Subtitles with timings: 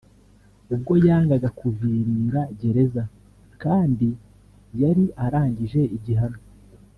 [0.73, 3.03] ubwo yangaga kuvirira gereza
[3.63, 4.09] kandi
[4.81, 6.39] yari arangije igihano